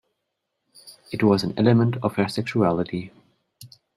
It 1.11 1.21
was 1.21 1.43
an 1.43 1.53
element 1.59 1.97
of 2.01 2.15
her 2.15 2.27
sexuality. 2.27 3.11